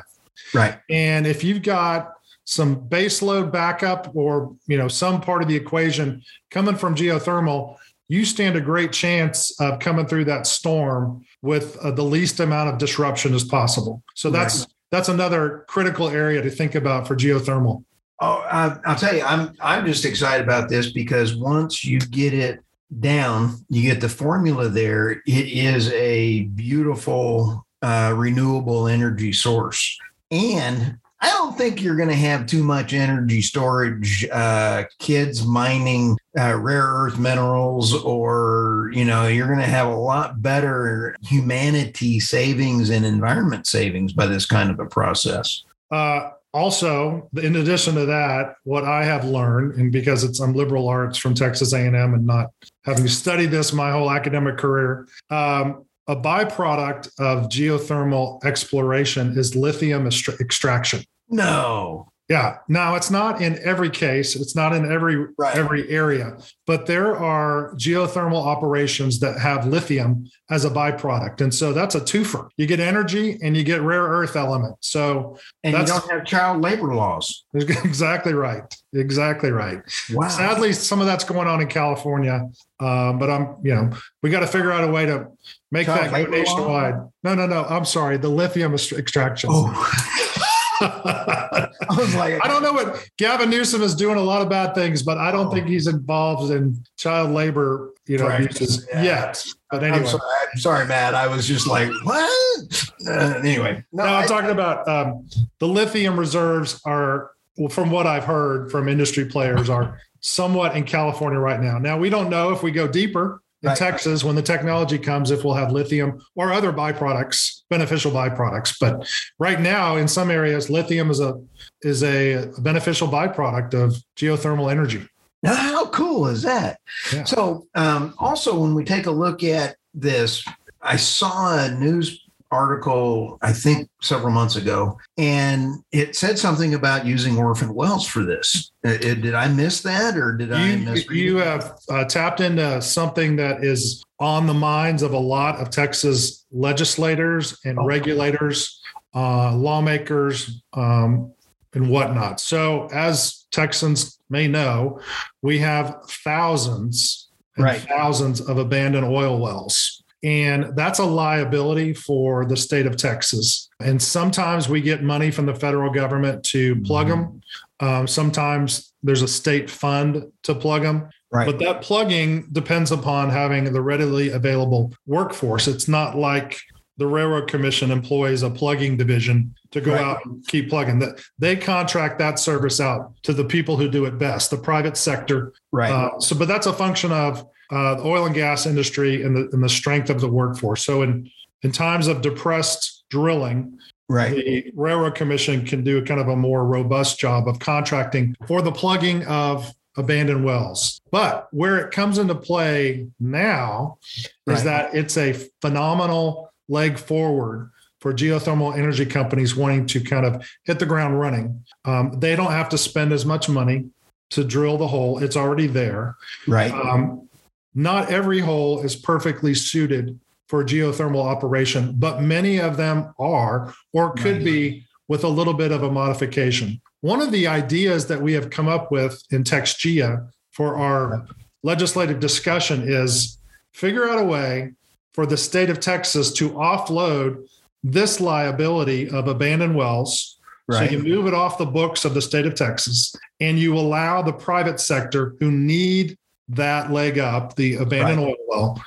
Right. 0.54 0.78
And 0.90 1.28
if 1.28 1.44
you've 1.44 1.62
got 1.62 2.14
some 2.46 2.76
base 2.88 3.22
load 3.22 3.52
backup 3.52 4.16
or 4.16 4.56
you 4.68 4.78
know 4.78 4.88
some 4.88 5.20
part 5.20 5.42
of 5.42 5.50
the 5.50 5.56
equation 5.58 6.24
coming 6.52 6.76
from 6.76 6.96
geothermal, 6.96 7.76
you 8.08 8.24
stand 8.24 8.56
a 8.56 8.62
great 8.62 8.94
chance 8.94 9.60
of 9.60 9.80
coming 9.80 10.06
through 10.08 10.24
that 10.26 10.48
storm 10.48 11.26
with 11.42 11.76
uh, 11.78 11.92
the 11.92 12.04
least 12.04 12.40
amount 12.40 12.70
of 12.70 12.78
disruption 12.78 13.34
as 13.34 13.44
possible. 13.44 14.02
So 14.14 14.30
that's 14.30 14.60
right. 14.60 14.68
that's 14.92 15.10
another 15.10 15.66
critical 15.68 16.08
area 16.08 16.42
to 16.42 16.50
think 16.50 16.76
about 16.76 17.10
for 17.10 17.18
geothermal. 17.18 17.84
Oh, 18.22 18.42
I, 18.50 18.78
I'll 18.86 18.96
tell 18.96 19.14
you, 19.14 19.24
I'm 19.24 19.54
I'm 19.60 19.86
just 19.86 20.06
excited 20.06 20.46
about 20.46 20.70
this 20.70 20.94
because 20.94 21.36
once 21.36 21.84
you 21.84 22.00
get 22.00 22.34
it 22.34 22.62
down, 23.00 23.66
you 23.70 23.82
get 23.82 24.02
the 24.02 24.10
formula 24.10 24.70
there. 24.70 25.12
It 25.12 25.22
is 25.28 25.92
a 25.92 26.44
beautiful 26.44 27.66
uh, 27.82 28.14
renewable 28.16 28.88
energy 28.88 29.34
source, 29.34 29.98
and 30.32 30.98
I 31.26 31.30
don't 31.30 31.58
think 31.58 31.82
you're 31.82 31.96
going 31.96 32.10
to 32.10 32.16
have 32.16 32.46
too 32.46 32.64
much 32.64 32.94
energy 32.94 33.42
storage, 33.42 34.28
uh, 34.32 34.84
kids 35.00 35.44
mining 35.44 36.18
uh, 36.38 36.56
rare 36.56 36.86
earth 36.86 37.18
minerals, 37.18 37.96
or, 38.04 38.92
you 38.94 39.06
know, 39.06 39.28
you're 39.28 39.48
going 39.48 39.58
to 39.58 39.66
have 39.66 39.88
a 39.88 39.96
lot 39.96 40.42
better 40.44 41.16
humanity 41.24 42.20
savings 42.20 42.92
and 42.92 43.06
environment 43.06 43.66
savings 43.66 44.14
by 44.14 44.28
this 44.28 44.46
kind 44.46 44.70
of 44.70 44.80
a 44.80 44.86
process. 44.86 45.64
Uh, 45.90 46.32
also, 46.54 47.28
in 47.42 47.56
addition 47.56 47.96
to 47.96 48.06
that, 48.06 48.58
what 48.64 48.84
I 48.84 49.04
have 49.04 49.26
learned, 49.26 49.76
and 49.80 49.92
because 49.92 50.24
it's 50.24 50.40
I'm 50.40 50.54
liberal 50.54 50.88
arts 50.88 51.18
from 51.18 51.34
Texas 51.34 51.74
A&M 51.74 51.96
and 51.96 52.26
not 52.26 52.52
having 52.86 53.08
studied 53.08 53.48
this 53.48 53.74
my 53.74 53.92
whole 53.92 54.12
academic 54.12 54.58
career, 54.58 55.08
um, 55.30 55.86
a 56.08 56.16
byproduct 56.16 57.10
of 57.20 57.50
geothermal 57.50 58.44
exploration 58.46 59.38
is 59.38 59.56
lithium 59.56 60.08
extraction. 60.08 61.04
No. 61.30 62.08
Yeah. 62.28 62.58
Now 62.68 62.96
it's 62.96 63.12
not 63.12 63.40
in 63.40 63.60
every 63.64 63.90
case. 63.90 64.36
It's 64.36 64.56
not 64.56 64.74
in 64.74 64.92
every 64.92 65.28
right. 65.38 65.56
every 65.56 65.88
area, 65.90 66.38
but 66.66 66.88
there 66.88 67.16
are 67.16 67.74
geothermal 67.76 68.44
operations 68.44 69.20
that 69.20 69.38
have 69.38 69.68
lithium 69.68 70.28
as 70.50 70.66
a 70.66 70.72
byproduct, 70.72 71.42
and 71.42 71.54
so 71.54 71.72
that's 71.72 71.94
a 71.94 72.02
twofer. 72.02 72.50
You 72.58 72.66
get 72.66 72.80
energy 72.80 73.38
and 73.44 73.56
you 73.56 73.64
get 73.64 73.82
rare 73.82 74.04
earth 74.04 74.36
element. 74.36 74.76
So 74.80 75.38
and 75.64 75.78
you 75.78 75.86
don't 75.86 76.10
have 76.10 76.26
child 76.26 76.62
labor 76.62 76.96
laws. 76.96 77.44
Exactly 77.86 78.34
right. 78.34 78.64
Exactly 78.94 79.52
right. 79.52 79.82
Wow. 80.12 80.28
Sadly, 80.28 80.74
some 80.74 81.00
of 81.00 81.06
that's 81.06 81.24
going 81.24 81.48
on 81.48 81.62
in 81.62 81.68
California, 81.68 82.50
um, 82.80 83.20
but 83.20 83.30
I'm 83.30 83.56
you 83.64 83.76
know 83.76 83.92
we 84.24 84.32
got 84.32 84.40
to 84.40 84.48
figure 84.48 84.72
out 84.72 84.84
a 84.84 84.92
way 84.92 85.06
to 85.06 85.28
make 85.72 85.86
child 85.86 86.12
that 86.12 86.26
go 86.26 86.32
nationwide. 86.32 86.96
Law? 86.96 87.12
No, 87.24 87.36
no, 87.36 87.46
no. 87.46 87.66
I'm 87.66 87.86
sorry. 87.86 88.18
The 88.18 88.30
lithium 88.30 88.74
extraction. 88.74 89.50
Oh. 89.54 90.42
I 90.82 91.70
was 91.98 92.16
like, 92.16 92.44
I 92.44 92.48
don't 92.48 92.64
know 92.64 92.74
what 92.74 93.08
Gavin 93.18 93.50
Newsom 93.50 93.82
is 93.82 93.96
doing 93.96 94.18
a 94.18 94.22
lot 94.22 94.42
of 94.42 94.50
bad 94.50 94.76
things, 94.76 95.04
but 95.04 95.18
I 95.18 95.32
don't 95.32 95.48
oh. 95.48 95.52
think 95.52 95.68
he's 95.68 95.88
involved 95.88 96.52
in 96.52 96.84
child 96.98 97.32
labor, 97.32 97.94
you 98.08 98.18
know, 98.18 98.28
abuses 98.28 98.88
yeah. 98.92 99.04
yet. 99.04 99.46
But 99.72 99.84
anyway, 99.84 100.00
I'm 100.00 100.08
sorry, 100.08 100.22
I'm 100.54 100.60
sorry, 100.60 100.88
Matt. 100.88 101.16
I 101.16 101.28
was 101.28 101.48
just 101.48 101.68
like, 101.68 101.90
what? 102.04 102.86
Uh, 103.08 103.40
anyway, 103.40 103.84
no, 103.92 104.06
no 104.06 104.14
I'm 104.16 104.28
talking 104.28 104.52
about 104.52 104.88
um, 104.88 105.28
the 105.60 105.68
lithium 105.68 106.20
reserves 106.20 106.82
are, 106.86 107.32
well, 107.58 107.70
from 107.70 107.92
what 107.92 108.08
I've 108.08 108.26
heard 108.26 108.72
from 108.72 108.90
industry 108.90 109.26
players, 109.26 109.70
are 109.70 110.00
somewhat 110.20 110.76
in 110.76 110.84
California 110.84 111.40
right 111.40 111.62
now. 111.62 111.78
Now 111.78 111.98
we 111.98 112.10
don't 112.10 112.30
know 112.30 112.52
if 112.52 112.64
we 112.64 112.72
go 112.72 112.88
deeper 112.88 113.42
in 113.66 113.70
right. 113.70 113.78
Texas 113.78 114.24
when 114.24 114.36
the 114.36 114.42
technology 114.44 115.00
comes 115.00 115.32
if 115.32 115.44
we'll 115.44 115.56
have 115.56 115.72
lithium 115.72 116.22
or 116.36 116.54
other 116.54 116.72
byproducts, 116.72 117.64
beneficial 117.70 118.12
byproducts. 118.12 118.78
But 118.80 119.10
right 119.40 119.60
now, 119.60 119.96
in 119.96 120.08
some 120.08 120.30
areas, 120.30 120.70
lithium 120.70 121.10
is 121.10 121.20
a 121.20 121.42
is 121.82 122.04
a 122.04 122.52
beneficial 122.60 123.08
byproduct 123.08 123.74
of 123.74 123.96
geothermal 124.16 124.72
energy. 124.72 125.08
Now, 125.42 125.56
how 125.56 125.88
cool 125.88 126.28
is 126.28 126.44
that? 126.44 126.80
Yeah. 127.12 127.24
So, 127.24 127.68
um, 127.76 128.14
also 128.20 128.60
when 128.60 128.76
we 128.76 128.84
take 128.84 129.08
a 129.08 129.12
look 129.12 129.44
at 129.44 129.78
this, 129.94 130.46
I 130.82 130.96
saw 130.96 131.66
a 131.66 131.72
news 131.72 132.25
article, 132.52 133.38
I 133.42 133.52
think 133.54 133.90
several 134.02 134.32
months 134.32 134.56
ago, 134.56 134.98
and 135.18 135.84
it 135.92 136.16
said 136.16 136.38
something 136.38 136.74
about 136.74 137.06
using 137.06 137.38
orphan 137.38 137.74
wells 137.74 138.08
for 138.08 138.24
this. 138.24 138.72
Uh, 138.86 138.92
it, 138.92 139.22
did 139.22 139.34
I 139.34 139.48
miss 139.48 139.82
that 139.82 140.18
or 140.18 140.36
did 140.38 140.50
you, 140.50 140.56
I 140.56 140.76
miss 140.76 141.10
You 141.10 141.38
have 141.38 141.78
uh, 141.90 142.06
tapped 142.06 142.40
into 142.40 142.82
something 142.82 143.36
that 143.38 143.64
is 143.64 144.04
on 144.20 144.48
the 144.48 144.54
minds 144.54 145.04
of 145.04 145.14
a 145.14 145.20
lot 145.20 145.60
of 145.60 145.70
Texas 145.70 146.46
legislators 146.52 147.60
and 147.66 147.80
oh. 147.80 147.86
regulators, 147.86 148.82
uh, 149.14 149.54
lawmakers, 149.56 150.62
um, 150.74 151.32
and 151.74 151.90
whatnot. 151.90 152.40
So, 152.40 152.88
as 152.94 153.46
Texans 153.52 154.18
may 154.30 154.48
know, 154.48 155.02
we 155.42 155.60
have 155.60 155.98
thousands 156.24 157.30
and 157.58 157.66
right. 157.66 157.82
thousands 157.82 158.42
of 158.42 158.58
abandoned 158.58 159.06
oil 159.06 159.40
wells 159.40 160.04
and 160.24 160.76
that's 160.76 161.00
a 161.00 161.06
liability 161.06 161.94
for 161.94 162.46
the 162.46 162.58
state 162.58 162.86
of 162.86 162.98
Texas. 162.98 163.70
And 163.80 164.02
sometimes 164.02 164.68
we 164.68 164.82
get 164.82 165.04
money 165.04 165.32
from 165.32 165.46
the 165.46 165.56
federal 165.56 165.92
government 165.92 166.44
to 166.46 166.82
plug 166.82 167.08
them. 167.08 167.42
Um, 167.80 168.08
sometimes 168.08 168.94
there's 169.04 169.22
a 169.22 169.28
state 169.28 169.70
fund 169.70 170.24
to 170.44 170.56
plug 170.56 170.82
them. 170.82 171.10
Right. 171.32 171.46
But 171.46 171.60
that 171.60 171.82
plugging 171.82 172.48
depends 172.52 172.92
upon 172.92 173.30
having 173.30 173.72
the 173.72 173.82
readily 173.82 174.30
available 174.30 174.94
workforce. 175.06 175.68
It's 175.68 175.88
not 175.88 176.18
like 176.18 176.58
the 176.98 177.08
Railroad 177.08 177.48
Commission 177.48 177.92
employs 177.92 178.44
a 178.44 178.50
plugging 178.50 178.98
division 178.98 179.54
to 179.72 179.82
go 179.82 179.94
right. 179.94 180.02
out 180.02 180.26
and 180.26 180.46
keep 180.48 180.70
plugging. 180.70 181.00
That 181.00 181.22
they 181.38 181.56
contract 181.56 182.20
that 182.20 182.40
service 182.40 182.80
out 182.80 183.14
to 183.24 183.34
the 183.34 183.44
people 183.44 183.76
who 183.76 183.90
do 183.90 184.06
it 184.06 184.18
best, 184.18 184.52
the 184.52 184.58
private 184.58 184.96
sector. 184.98 185.54
Right. 185.72 185.92
Uh, 185.92 186.20
so, 186.20 186.38
but 186.38 186.48
that's 186.48 186.68
a 186.68 186.74
function 186.74 187.12
of 187.12 187.46
uh, 187.72 187.96
the 187.96 188.04
oil 188.04 188.26
and 188.26 188.36
gas 188.36 188.66
industry 188.66 189.24
and 189.24 189.36
the, 189.36 189.50
and 189.52 189.64
the 189.64 189.70
strength 189.70 190.10
of 190.10 190.22
the 190.22 190.30
workforce. 190.30 190.86
So 190.86 191.02
in 191.02 191.30
in 191.64 191.72
times 191.72 192.08
of 192.08 192.22
depressed 192.22 193.04
drilling, 193.10 193.78
right, 194.08 194.36
the 194.36 194.72
railroad 194.76 195.16
commission 195.16 195.66
can 195.66 195.84
do 195.84 196.04
kind 196.06 196.22
of 196.22 196.30
a 196.30 196.36
more 196.36 196.66
robust 196.66 197.20
job 197.20 197.48
of 197.48 197.60
contracting 197.60 198.36
for 198.48 198.62
the 198.62 198.72
plugging 198.72 199.26
of 199.26 199.74
abandoned 199.98 200.44
wells. 200.44 201.02
But 201.12 201.48
where 201.52 201.78
it 201.80 201.92
comes 201.92 202.18
into 202.18 202.36
play 202.36 203.08
now 203.20 203.98
right. 204.46 204.58
is 204.58 204.64
that 204.64 204.94
it's 204.94 205.18
a 205.18 205.34
phenomenal 205.62 206.45
leg 206.68 206.98
forward 206.98 207.72
for 208.00 208.14
geothermal 208.14 208.78
energy 208.78 209.06
companies 209.06 209.56
wanting 209.56 209.86
to 209.88 210.00
kind 210.00 210.26
of 210.26 210.48
hit 210.64 210.80
the 210.80 210.86
ground 210.86 211.20
running. 211.20 211.64
Um, 211.86 212.20
they 212.20 212.36
don't 212.36 212.52
have 212.52 212.70
to 212.70 212.78
spend 212.78 213.12
as 213.12 213.26
much 213.26 213.50
money 213.50 213.86
to 214.32 214.44
drill 214.44 214.78
the 214.78 214.88
hole; 214.88 215.18
it's 215.20 215.38
already 215.38 215.68
there. 215.68 216.16
Right. 216.48 216.72
Um, 216.72 217.30
not 217.74 218.10
every 218.10 218.40
hole 218.40 218.82
is 218.82 218.96
perfectly 218.96 219.54
suited 219.54 220.20
for 220.48 220.64
geothermal 220.64 221.26
operation, 221.26 221.94
but 221.98 222.22
many 222.22 222.60
of 222.60 222.78
them 222.78 223.14
are 223.20 223.74
or 223.92 224.14
could 224.14 224.44
be 224.44 224.86
with 225.08 225.24
a 225.24 225.28
little 225.28 225.54
bit 225.54 225.72
of 225.72 225.84
a 225.84 225.92
modification. 225.92 226.82
One 227.02 227.22
of 227.22 227.32
the 227.32 227.48
ideas 227.48 228.08
that 228.08 228.22
we 228.22 228.34
have 228.34 228.50
come 228.50 228.68
up 228.68 228.92
with 228.92 229.22
in 229.32 229.44
TexGEA 229.44 230.28
for 230.52 230.78
our 230.78 231.28
legislative 231.64 232.20
discussion 232.20 232.84
is 232.88 233.38
figure 233.74 234.08
out 234.08 234.20
a 234.20 234.24
way 234.24 234.74
for 235.16 235.26
the 235.26 235.38
state 235.38 235.70
of 235.70 235.80
Texas 235.80 236.30
to 236.34 236.50
offload 236.52 237.48
this 237.84 238.20
liability 238.20 239.10
of 239.10 239.30
abandoned 239.30 239.74
wells. 239.74 240.38
Right. 240.68 240.90
So 240.90 240.98
you 240.98 241.04
move 241.04 241.28
it 241.28 241.34
off 241.34 241.58
the 241.58 241.66
books 241.66 242.04
of 242.04 242.14
the 242.14 242.22
state 242.22 242.46
of 242.46 242.54
Texas 242.54 243.16
and 243.40 243.58
you 243.58 243.78
allow 243.78 244.22
the 244.22 244.34
private 244.34 244.82
sector 244.82 245.36
who 245.40 245.52
need 245.52 246.18
that 246.50 246.92
leg 246.92 247.18
up, 247.18 247.56
the 247.56 247.76
abandoned 247.76 248.18
right. 248.18 248.28
oil 248.28 248.36
well. 248.48 248.84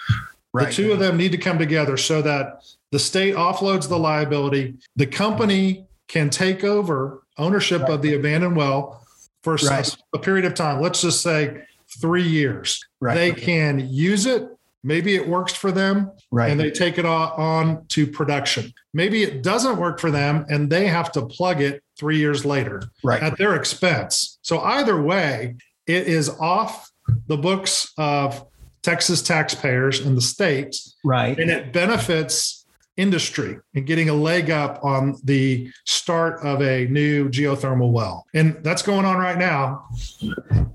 Right. 0.52 0.66
The 0.68 0.75
two 0.75 0.92
of 0.92 0.99
them 0.99 1.16
need 1.16 1.32
to 1.32 1.38
come 1.38 1.58
together 1.58 1.97
so 1.97 2.20
that 2.20 2.62
the 2.92 2.99
state 2.99 3.35
offloads 3.35 3.88
the 3.88 3.99
liability. 3.99 4.75
The 4.97 5.06
company 5.06 5.87
can 6.08 6.28
take 6.28 6.62
over 6.62 7.23
ownership 7.38 7.82
right. 7.82 7.92
of 7.92 8.02
the 8.02 8.14
abandoned 8.14 8.56
well 8.56 9.02
for 9.42 9.56
a, 9.56 10.18
period 10.18 10.44
of 10.44 10.54
time. 10.54 10.82
Let's 10.82 11.00
just 11.00 11.23
say 11.23 11.62
three 12.00 12.26
years. 12.26 12.85
Right. 13.00 13.14
They 13.14 13.32
can 13.32 13.88
use 13.88 14.26
it. 14.26 14.47
Maybe 14.85 15.16
it 15.16 15.28
works 15.28 15.52
for 15.52 15.73
them 15.73 16.12
right. 16.30 16.50
and 16.50 16.58
they 16.58 16.70
take 16.70 16.99
it 16.99 17.04
on 17.04 17.87
to 17.88 18.06
production. 18.06 18.73
Maybe 18.94 19.23
it 19.23 19.42
doesn't 19.42 19.76
work 19.76 19.99
for 19.99 20.11
them 20.11 20.47
and 20.49 20.70
they 20.70 20.87
have 20.87 21.11
to 21.12 21.26
plug 21.26 21.61
it 21.61 21.82
three 21.99 22.18
years 22.18 22.44
later 22.44 22.82
right. 23.02 23.23
at 23.23 23.38
their 23.38 23.56
expense. 23.56 24.38
So 24.42 24.61
either 24.61 25.00
way, 25.00 25.56
it 25.87 26.06
is 26.06 26.28
off 26.28 26.90
the 27.26 27.37
books 27.37 27.92
of 27.99 28.47
Texas 28.82 29.20
taxpayers 29.23 30.00
and 30.00 30.16
the 30.16 30.20
state. 30.23 30.76
Right. 31.04 31.38
And 31.38 31.50
it 31.50 31.73
benefits 31.73 32.57
industry 32.99 33.57
and 33.75 33.87
getting 33.87 34.11
a 34.11 34.14
leg 34.14 34.50
up 34.50 34.85
on 34.85 35.17
the 35.25 35.73
start 35.87 36.45
of 36.45 36.61
a 36.61 36.87
new 36.88 37.31
geothermal 37.31 37.93
well. 37.93 38.26
And 38.35 38.59
that's 38.62 38.83
going 38.83 39.07
on 39.07 39.17
right 39.17 39.38
now. 39.38 39.87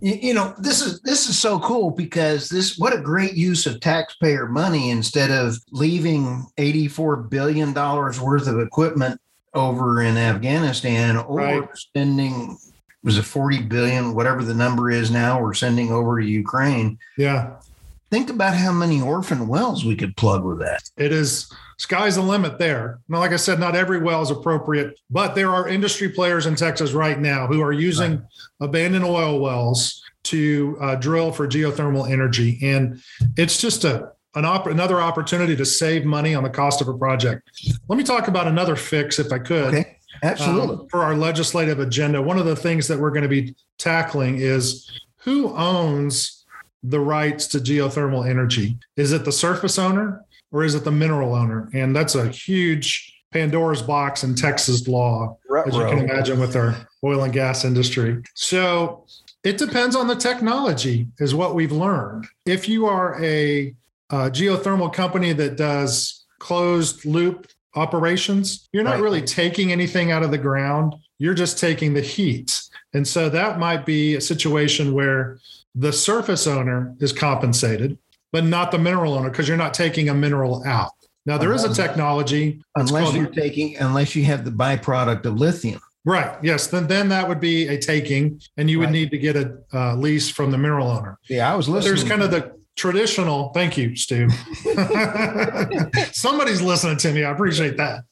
You 0.01 0.34
know, 0.34 0.56
this 0.58 0.82
is 0.82 1.01
this 1.01 1.30
is 1.30 1.38
so 1.38 1.60
cool 1.60 1.92
because 1.92 2.50
this 2.50 2.77
what 2.77 2.94
a 2.94 3.01
great 3.01 3.34
use 3.34 3.68
of 3.68 3.80
taxpayer 3.80 4.48
money 4.48 4.89
instead 4.89 5.30
of 5.30 5.58
leaving 5.72 6.46
84 6.58 7.18
billion 7.18 7.74
dollars 7.74 8.20
worth 8.20 8.48
of 8.48 8.60
equipment 8.60 9.20
over 9.53 10.01
in 10.01 10.18
Afghanistan 10.18 11.18
or 11.18 11.38
right. 11.38 11.77
spending 11.77 12.58
was 13.03 13.18
it 13.18 13.24
40 13.24 13.63
billion, 13.63 14.15
whatever 14.15 14.44
the 14.44 14.53
number 14.53 14.89
is 14.89 15.12
now, 15.12 15.42
we're 15.42 15.53
sending 15.53 15.92
over 15.92 16.22
to 16.22 16.25
Ukraine. 16.25 16.98
Yeah. 17.18 17.58
Think 18.10 18.30
about 18.30 18.56
how 18.56 18.72
many 18.72 19.01
orphan 19.01 19.48
wells 19.48 19.84
we 19.84 19.98
could 19.98 20.15
plug 20.15 20.46
with 20.46 20.60
that. 20.60 20.89
It 20.96 21.12
is 21.12 21.51
sky's 21.77 22.15
the 22.15 22.22
limit 22.22 22.58
there. 22.58 23.00
Now, 23.08 23.20
like 23.20 23.32
I 23.32 23.38
said, 23.38 23.60
not 23.60 23.75
every 23.75 24.00
well 24.00 24.22
is 24.22 24.32
appropriate, 24.32 25.00
but 25.10 25.36
there 25.36 25.50
are 25.50 25.68
industry 25.68 26.10
players 26.10 26.46
in 26.46 26.56
Texas 26.56 26.94
right 26.94 27.20
now 27.20 27.48
who 27.48 27.62
are 27.62 27.74
using 27.74 28.12
right. 28.12 28.22
abandoned 28.62 29.06
oil 29.06 29.39
wells 29.39 30.01
to 30.25 30.77
uh, 30.82 30.96
drill 30.96 31.32
for 31.32 31.48
geothermal 31.48 32.10
energy, 32.10 32.60
and 32.62 33.01
it's 33.38 33.60
just 33.60 33.84
a 33.84 34.12
an 34.36 34.46
op- 34.46 34.68
another 34.68 35.00
opportunity 35.00 35.56
to 35.56 35.65
save 35.65 36.06
money 36.06 36.34
on 36.34 36.44
the 36.44 36.50
cost 36.50 36.82
of 36.82 36.88
a 36.88 36.98
project. 36.98 37.50
Let 37.88 37.98
me 37.98 38.03
talk 38.03 38.27
about 38.27 38.48
another 38.48 38.75
fix, 38.75 39.20
if 39.20 39.32
I 39.32 39.39
could. 39.39 39.74
Okay. 39.74 39.98
Absolutely. 40.24 40.75
Um, 40.75 40.88
for 40.89 41.03
our 41.03 41.15
legislative 41.15 41.80
agenda, 41.80 42.22
one 42.22 42.39
of 42.39 42.46
the 42.46 42.56
things 42.56 42.88
that 42.88 42.98
we're 42.98 43.12
going 43.12 43.24
to 43.24 43.30
be 43.30 43.56
tackling 43.77 44.38
is 44.39 44.89
who 45.18 45.53
owns 45.56 46.46
the 46.84 47.00
rights 47.00 47.48
to 47.48 47.60
geothermal 47.60 48.27
energy? 48.27 48.77
Is 48.98 49.12
it 49.12 49.25
the 49.25 49.32
surface 49.32 49.80
owner 49.80 50.24
or 50.53 50.63
is 50.63 50.75
it 50.75 50.86
the 50.86 50.91
mineral 50.91 51.36
owner? 51.36 51.69
And 51.74 51.93
that's 51.93 52.15
a 52.15 52.29
huge 52.29 53.10
Pandora's 53.31 53.81
box 53.81 54.24
in 54.24 54.36
Texas 54.36 54.88
law, 54.88 55.38
as 55.65 55.75
you 55.75 55.81
can 55.81 55.98
imagine 55.98 56.39
with 56.39 56.55
our 56.55 56.88
oil 57.03 57.24
and 57.24 57.33
gas 57.33 57.65
industry. 57.65 58.22
So 58.36 59.05
it 59.43 59.57
depends 59.57 59.95
on 59.95 60.07
the 60.07 60.15
technology, 60.15 61.07
is 61.19 61.33
what 61.33 61.55
we've 61.55 61.72
learned. 61.72 62.27
If 62.45 62.69
you 62.69 62.86
are 62.86 63.22
a, 63.22 63.75
a 64.12 64.29
geothermal 64.29 64.93
company 64.93 65.33
that 65.33 65.57
does 65.57 66.25
closed 66.39 67.05
loop 67.05 67.48
operations, 67.75 68.69
you're 68.72 68.83
not 68.83 68.95
right. 68.95 69.01
really 69.01 69.22
taking 69.24 69.72
anything 69.72 70.12
out 70.12 70.22
of 70.22 70.29
the 70.29 70.38
ground. 70.38 70.93
You're 71.17 71.33
just 71.33 71.57
taking 71.57 71.95
the 71.95 72.01
heat. 72.01 72.62
And 72.93 73.07
so 73.07 73.29
that 73.29 73.57
might 73.57 73.86
be 73.86 74.15
a 74.15 74.22
situation 74.22 74.93
where 74.93 75.39
the 75.74 75.91
surface 75.91 76.45
owner 76.45 76.95
is 77.00 77.12
compensated, 77.12 77.98
but 78.33 78.43
not 78.43 78.71
the 78.71 78.79
mineral 78.79 79.13
owner 79.13 79.29
because 79.29 79.47
you're 79.47 79.55
not 79.55 79.73
taking 79.73 80.09
a 80.09 80.13
mineral 80.13 80.65
out. 80.65 80.91
Now 81.25 81.37
there 81.37 81.53
is 81.53 81.63
a 81.63 81.73
technology 81.73 82.61
unless 82.75 83.13
you're 83.13 83.27
taking 83.27 83.77
unless 83.77 84.13
you 84.13 84.25
have 84.25 84.43
the 84.43 84.51
byproduct 84.51 85.25
of 85.25 85.35
lithium. 85.35 85.79
Right. 86.03 86.35
Yes. 86.43 86.67
Then 86.67 86.87
then 86.87 87.07
that 87.09 87.29
would 87.29 87.39
be 87.39 87.69
a 87.69 87.77
taking, 87.77 88.41
and 88.57 88.69
you 88.69 88.79
would 88.79 88.85
right. 88.85 88.91
need 88.91 89.11
to 89.11 89.17
get 89.17 89.37
a 89.37 89.57
uh, 89.73 89.95
lease 89.95 90.29
from 90.29 90.51
the 90.51 90.57
mineral 90.57 90.89
owner. 90.89 91.17
Yeah, 91.29 91.49
I 91.49 91.55
was 91.55 91.69
listening. 91.69 91.95
There's 91.95 92.03
kind 92.03 92.21
of 92.21 92.31
the 92.31 92.51
traditional 92.75 93.49
thank 93.53 93.77
you 93.77 93.95
stu 93.95 94.27
somebody's 96.11 96.59
listening 96.59 96.97
to 96.97 97.11
me 97.11 97.23
i 97.23 97.29
appreciate 97.29 97.77
that 97.77 98.03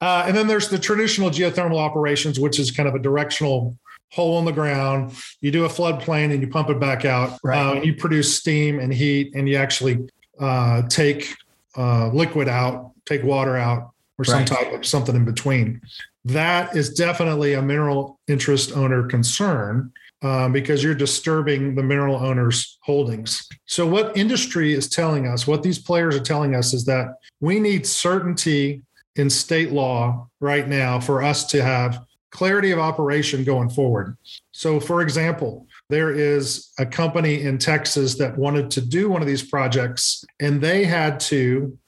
uh, 0.00 0.24
and 0.26 0.36
then 0.36 0.48
there's 0.48 0.68
the 0.68 0.78
traditional 0.78 1.30
geothermal 1.30 1.78
operations 1.78 2.40
which 2.40 2.58
is 2.58 2.72
kind 2.72 2.88
of 2.88 2.96
a 2.96 2.98
directional 2.98 3.78
hole 4.14 4.38
in 4.38 4.44
the 4.44 4.52
ground 4.52 5.12
you 5.40 5.50
do 5.50 5.64
a 5.64 5.68
floodplain 5.68 6.32
and 6.32 6.40
you 6.40 6.48
pump 6.48 6.70
it 6.70 6.78
back 6.78 7.04
out 7.04 7.38
right. 7.42 7.58
uh, 7.58 7.80
you 7.82 7.94
produce 7.94 8.36
steam 8.36 8.78
and 8.78 8.92
heat 8.92 9.34
and 9.34 9.48
you 9.48 9.56
actually 9.56 10.08
uh, 10.38 10.82
take 10.88 11.34
uh, 11.76 12.08
liquid 12.08 12.48
out 12.48 12.92
take 13.06 13.22
water 13.22 13.56
out 13.56 13.90
or 14.18 14.24
some 14.24 14.38
right. 14.38 14.46
type 14.46 14.72
of 14.72 14.86
something 14.86 15.16
in 15.16 15.24
between 15.24 15.80
that 16.24 16.74
is 16.76 16.94
definitely 16.94 17.54
a 17.54 17.62
mineral 17.62 18.18
interest 18.28 18.72
owner 18.76 19.06
concern 19.06 19.92
um, 20.24 20.52
because 20.52 20.82
you're 20.82 20.94
disturbing 20.94 21.74
the 21.74 21.82
mineral 21.82 22.16
owner's 22.16 22.78
holdings. 22.80 23.46
So, 23.66 23.86
what 23.86 24.16
industry 24.16 24.72
is 24.72 24.88
telling 24.88 25.28
us, 25.28 25.46
what 25.46 25.62
these 25.62 25.78
players 25.78 26.16
are 26.16 26.20
telling 26.20 26.54
us, 26.54 26.72
is 26.72 26.86
that 26.86 27.16
we 27.40 27.60
need 27.60 27.86
certainty 27.86 28.82
in 29.16 29.28
state 29.28 29.70
law 29.70 30.26
right 30.40 30.66
now 30.66 30.98
for 30.98 31.22
us 31.22 31.44
to 31.48 31.62
have 31.62 32.00
clarity 32.34 32.72
of 32.72 32.80
operation 32.80 33.44
going 33.44 33.70
forward. 33.70 34.16
So, 34.50 34.80
for 34.80 35.02
example, 35.02 35.66
there 35.88 36.10
is 36.10 36.72
a 36.78 36.84
company 36.84 37.42
in 37.42 37.58
Texas 37.58 38.16
that 38.16 38.36
wanted 38.36 38.72
to 38.72 38.80
do 38.80 39.08
one 39.08 39.22
of 39.22 39.28
these 39.28 39.42
projects, 39.42 40.24
and 40.40 40.60
they 40.60 40.84
had 40.84 41.20
to 41.20 41.78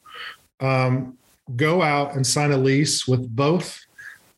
um, 0.61 1.19
go 1.57 1.83
out 1.83 2.15
and 2.15 2.25
sign 2.25 2.53
a 2.53 2.57
lease 2.57 3.09
with 3.09 3.29
both 3.35 3.85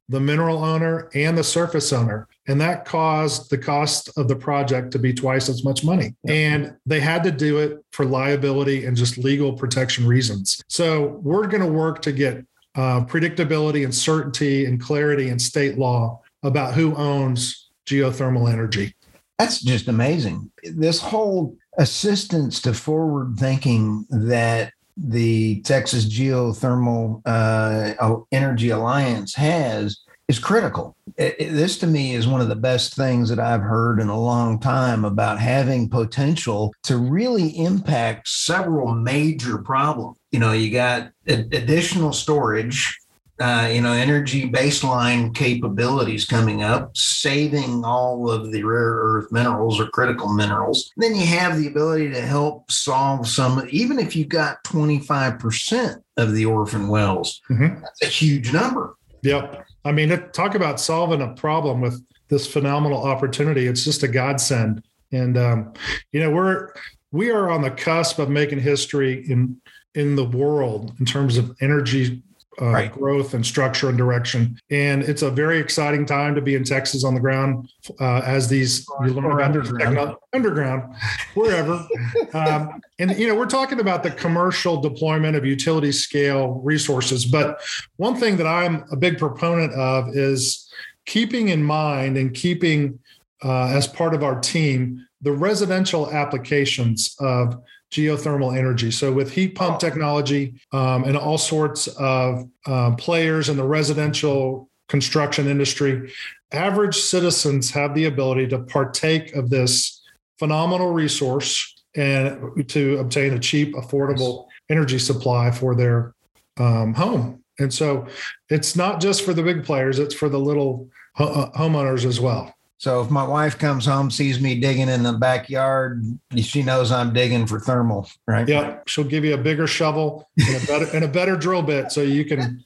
the 0.09 0.18
mineral 0.18 0.64
owner 0.64 1.11
and 1.14 1.37
the 1.37 1.44
surface 1.44 1.92
owner. 1.92 2.26
And 2.46 2.59
that 2.62 2.87
caused 2.87 3.50
the 3.50 3.59
cost 3.59 4.16
of 4.16 4.26
the 4.26 4.37
project 4.37 4.90
to 4.92 4.98
be 4.98 5.12
twice 5.12 5.50
as 5.50 5.62
much 5.62 5.85
money. 5.85 6.14
And 6.26 6.74
they 6.87 7.00
had 7.00 7.22
to 7.24 7.30
do 7.30 7.59
it 7.59 7.85
for 7.92 8.06
liability 8.06 8.87
and 8.87 8.96
just 8.96 9.18
legal 9.18 9.52
protection 9.52 10.06
reasons. 10.06 10.62
So 10.68 11.20
we're 11.22 11.46
going 11.46 11.62
to 11.62 11.70
work 11.70 12.00
to 12.02 12.12
get 12.12 12.42
uh, 12.74 13.04
predictability 13.04 13.85
and 13.85 13.94
certainty 13.94 14.64
and 14.66 14.81
clarity 14.81 15.28
in 15.28 15.38
state 15.38 15.78
law 15.78 16.20
about 16.42 16.74
who 16.74 16.94
owns 16.94 17.70
geothermal 17.87 18.50
energy. 18.52 18.94
That's 19.38 19.61
just 19.61 19.88
amazing. 19.88 20.50
This 20.62 21.00
whole 21.00 21.57
assistance 21.78 22.61
to 22.62 22.74
forward 22.74 23.37
thinking 23.38 24.04
that 24.11 24.72
the 24.96 25.62
Texas 25.62 26.07
Geothermal 26.07 27.22
uh, 27.24 28.16
Energy 28.33 28.70
Alliance 28.70 29.35
has 29.35 30.00
is 30.28 30.38
critical. 30.38 30.96
It, 31.16 31.36
it, 31.38 31.52
this 31.52 31.78
to 31.78 31.86
me 31.86 32.14
is 32.14 32.28
one 32.28 32.40
of 32.40 32.48
the 32.48 32.56
best 32.56 32.94
things 32.94 33.28
that 33.30 33.38
I've 33.38 33.62
heard 33.62 34.00
in 34.00 34.08
a 34.08 34.20
long 34.20 34.60
time 34.60 35.04
about 35.04 35.40
having 35.40 35.88
potential 35.88 36.72
to 36.84 36.98
really 36.98 37.48
impact 37.58 38.28
several 38.28 38.94
major 38.94 39.58
problems. 39.58 40.18
You 40.30 40.40
know, 40.40 40.52
you 40.52 40.70
got 40.70 41.10
additional 41.26 42.12
storage 42.12 42.98
uh, 43.40 43.70
you 43.72 43.80
know, 43.80 43.92
energy 43.92 44.50
baseline 44.50 45.32
capabilities 45.34 46.24
coming 46.24 46.62
up, 46.62 46.96
saving 46.96 47.84
all 47.84 48.28
of 48.28 48.50
the 48.50 48.64
rare 48.64 48.94
earth 48.94 49.30
minerals 49.30 49.78
or 49.78 49.86
critical 49.86 50.32
minerals. 50.32 50.90
Then 50.96 51.14
you 51.14 51.24
have 51.26 51.56
the 51.56 51.68
ability 51.68 52.10
to 52.10 52.20
help 52.20 52.70
solve 52.70 53.28
some, 53.28 53.64
even 53.70 54.00
if 54.00 54.16
you 54.16 54.24
got 54.24 54.64
25% 54.64 56.02
of 56.16 56.34
the 56.34 56.46
orphan 56.46 56.88
wells, 56.88 57.40
mm-hmm. 57.48 57.80
that's 57.80 58.02
a 58.02 58.06
huge 58.06 58.52
number. 58.52 58.96
Yep. 59.22 59.66
I 59.84 59.92
mean, 59.92 60.10
talk 60.32 60.54
about 60.54 60.80
solving 60.80 61.22
a 61.22 61.34
problem 61.34 61.80
with 61.80 62.04
this 62.28 62.46
phenomenal 62.46 63.02
opportunity. 63.02 63.66
It's 63.66 63.84
just 63.84 64.02
a 64.02 64.08
godsend. 64.08 64.82
And, 65.12 65.38
um, 65.38 65.72
you 66.12 66.20
know, 66.20 66.30
we're, 66.30 66.72
we 67.10 67.30
are 67.30 67.48
on 67.48 67.62
the 67.62 67.70
cusp 67.70 68.18
of 68.18 68.28
making 68.28 68.60
history 68.60 69.24
in 69.30 69.60
in 69.94 70.14
the 70.14 70.24
world 70.24 70.94
in 71.00 71.06
terms 71.06 71.38
of 71.38 71.56
energy 71.60 72.22
uh, 72.60 72.70
right. 72.70 72.92
growth 72.92 73.34
and 73.34 73.44
structure 73.44 73.88
and 73.88 73.96
direction. 73.96 74.58
And 74.70 75.02
it's 75.02 75.22
a 75.22 75.30
very 75.30 75.58
exciting 75.58 76.06
time 76.06 76.34
to 76.34 76.40
be 76.40 76.54
in 76.54 76.64
Texas 76.64 77.04
on 77.04 77.14
the 77.14 77.20
ground 77.20 77.70
uh, 78.00 78.22
as 78.24 78.48
these 78.48 78.86
you 79.04 79.12
learn 79.12 79.26
about 79.26 79.42
underground, 79.42 80.16
underground 80.32 80.94
wherever. 81.34 81.86
um, 82.34 82.80
and 82.98 83.16
you 83.18 83.28
know, 83.28 83.34
we're 83.34 83.46
talking 83.46 83.80
about 83.80 84.02
the 84.02 84.10
commercial 84.10 84.80
deployment 84.80 85.36
of 85.36 85.44
utility 85.44 85.92
scale 85.92 86.60
resources. 86.64 87.24
But 87.24 87.60
one 87.96 88.16
thing 88.16 88.36
that 88.38 88.46
I'm 88.46 88.84
a 88.90 88.96
big 88.96 89.18
proponent 89.18 89.72
of 89.74 90.16
is 90.16 90.70
keeping 91.06 91.48
in 91.48 91.62
mind 91.62 92.16
and 92.16 92.34
keeping 92.34 92.98
uh, 93.42 93.68
as 93.68 93.86
part 93.86 94.14
of 94.14 94.22
our 94.22 94.38
team 94.40 95.06
the 95.20 95.32
residential 95.32 96.12
applications 96.12 97.16
of 97.18 97.60
geothermal 97.90 98.57
energy. 98.57 98.90
So, 98.90 99.12
with 99.12 99.33
heat 99.33 99.55
pump 99.55 99.79
technology 99.79 100.61
um, 100.72 101.05
and 101.05 101.16
all 101.16 101.38
sorts 101.38 101.87
of 101.98 102.48
uh, 102.66 102.94
players 102.96 103.48
in 103.48 103.57
the 103.57 103.64
residential 103.64 104.68
construction 104.88 105.46
industry, 105.48 106.12
average 106.53 106.96
citizens 106.96 107.70
have 107.70 107.94
the 107.94 108.07
ability 108.07 108.48
to 108.48 108.59
partake 108.59 109.35
of 109.35 109.51
this 109.51 110.03
phenomenal 110.38 110.92
resource 110.92 111.74
and 111.96 112.68
to 112.68 112.98
obtain 112.98 113.33
a 113.33 113.38
cheap, 113.38 113.74
affordable 113.74 114.46
energy 114.70 114.98
supply 114.98 115.51
for 115.51 115.74
their 115.74 116.14
um, 116.59 116.94
home. 116.94 117.42
And 117.59 117.72
so, 117.72 118.07
it's 118.51 118.77
not 118.77 119.01
just 119.01 119.24
for 119.24 119.33
the 119.33 119.42
big 119.42 119.64
players; 119.64 119.98
it's 119.98 120.14
for 120.14 120.29
the 120.29 120.38
little 120.38 120.90
ho- 121.14 121.51
homeowners 121.57 122.05
as 122.05 122.20
well. 122.20 122.55
So 122.78 123.00
if 123.00 123.10
my 123.10 123.24
wife 123.24 123.58
comes 123.58 123.84
home, 123.86 124.08
sees 124.08 124.40
me 124.40 124.58
digging 124.58 124.88
in 124.88 125.02
the 125.02 125.12
backyard, 125.12 126.04
she 126.36 126.62
knows 126.62 126.92
I'm 126.92 127.12
digging 127.12 127.44
for 127.46 127.58
thermal, 127.58 128.08
right? 128.26 128.48
Yeah, 128.48 128.78
she'll 128.86 129.02
give 129.02 129.24
you 129.24 129.34
a 129.34 129.38
bigger 129.38 129.66
shovel 129.66 130.30
and 130.38 130.62
a 130.62 130.66
better 130.66 130.86
and 130.94 131.04
a 131.04 131.08
better 131.08 131.36
drill 131.36 131.62
bit, 131.62 131.90
so 131.90 132.02
you 132.02 132.24
can 132.24 132.64